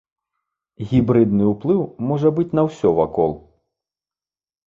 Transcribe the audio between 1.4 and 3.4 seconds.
ўплыў можа быць на ўсё вакол.